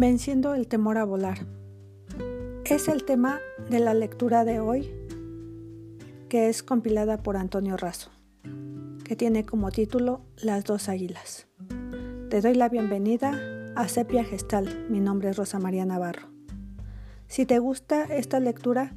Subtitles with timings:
[0.00, 1.46] Venciendo el temor a volar.
[2.64, 4.90] Es el tema de la lectura de hoy,
[6.30, 8.10] que es compilada por Antonio Razo,
[9.04, 11.48] que tiene como título Las dos águilas.
[12.30, 13.38] Te doy la bienvenida
[13.76, 14.86] a Sepia Gestal.
[14.88, 16.30] Mi nombre es Rosa María Navarro.
[17.26, 18.94] Si te gusta esta lectura,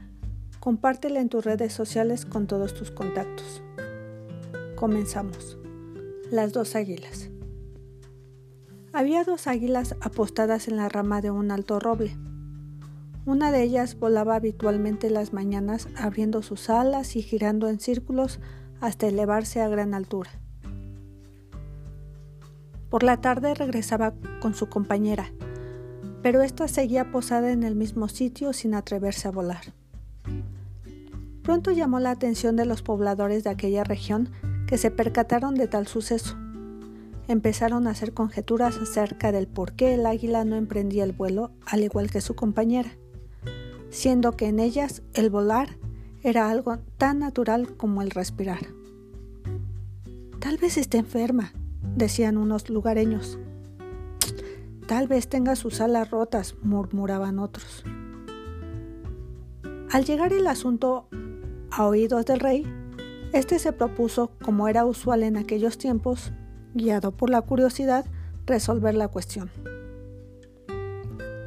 [0.62, 3.62] compártela en tus redes sociales con todos tus contactos.
[4.78, 5.58] Comenzamos.
[6.32, 7.30] Las dos águilas.
[8.96, 12.16] Había dos águilas apostadas en la rama de un alto roble.
[13.26, 18.40] Una de ellas volaba habitualmente las mañanas abriendo sus alas y girando en círculos
[18.82, 20.30] hasta elevarse a gran altura.
[22.92, 25.26] Por la tarde regresaba con su compañera,
[26.22, 29.74] pero ésta seguía posada en el mismo sitio sin atreverse a volar.
[31.42, 34.30] Pronto llamó la atención de los pobladores de aquella región
[34.68, 36.38] que se percataron de tal suceso
[37.28, 41.84] empezaron a hacer conjeturas acerca del por qué el águila no emprendía el vuelo al
[41.84, 42.98] igual que su compañera,
[43.90, 45.78] siendo que en ellas el volar
[46.22, 48.68] era algo tan natural como el respirar.
[50.40, 51.54] Tal vez esté enferma,
[51.96, 53.40] decían unos lugareños.
[54.88, 57.84] Tal vez tenga sus alas rotas, murmuraban otros.
[59.90, 61.08] Al llegar el asunto
[61.72, 62.66] a oídos del rey,
[63.32, 66.34] este se propuso, como era usual en aquellos tiempos,
[66.74, 68.06] guiado por la curiosidad,
[68.46, 69.50] resolver la cuestión.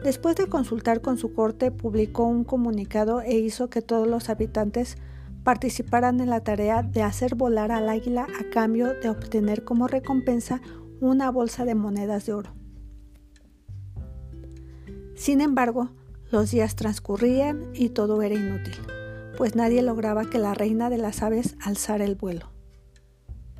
[0.03, 4.99] Después de consultar con su corte, publicó un comunicado e hizo que todos los habitantes
[5.43, 10.61] participaran en la tarea de hacer volar al águila a cambio de obtener como recompensa
[11.01, 12.55] una bolsa de monedas de oro.
[15.15, 15.91] Sin embargo,
[16.31, 18.75] los días transcurrían y todo era inútil,
[19.37, 22.51] pues nadie lograba que la reina de las aves alzara el vuelo.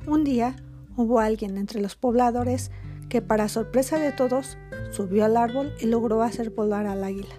[0.05, 0.55] Un día,
[0.97, 2.71] hubo alguien entre los pobladores
[3.07, 4.57] que, para sorpresa de todos,
[4.91, 7.35] subió al árbol y logró hacer volar al águila.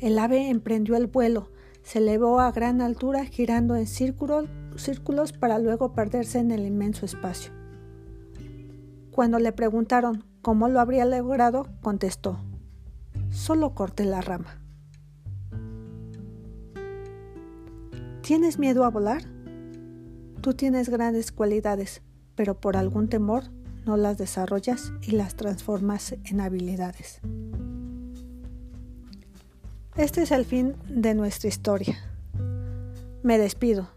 [0.00, 1.50] El ave emprendió el vuelo,
[1.82, 7.52] se elevó a gran altura girando en círculos para luego perderse en el inmenso espacio.
[9.10, 12.38] Cuando le preguntaron cómo lo habría logrado, contestó,
[13.30, 14.60] solo corté la rama.
[18.22, 19.22] ¿Tienes miedo a volar?
[20.40, 22.02] Tú tienes grandes cualidades,
[22.34, 23.44] pero por algún temor
[23.84, 27.20] no las desarrollas y las transformas en habilidades.
[29.96, 31.96] Este es el fin de nuestra historia.
[33.22, 33.88] Me despido.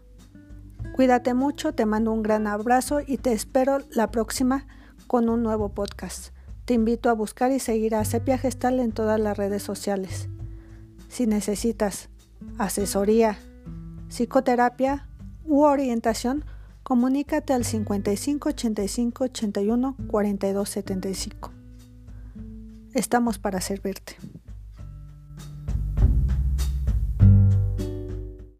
[0.94, 4.66] Cuídate mucho, te mando un gran abrazo y te espero la próxima
[5.06, 6.32] con un nuevo podcast.
[6.64, 10.28] Te invito a buscar y seguir a Sepia Gestal en todas las redes sociales.
[11.08, 12.10] Si necesitas
[12.58, 13.38] asesoría,
[14.08, 15.08] psicoterapia
[15.46, 16.44] u orientación,
[16.88, 21.52] comunícate al 55 85 81 42 75.
[22.94, 24.16] Estamos para servirte.